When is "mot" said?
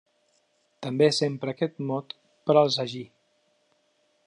1.91-2.17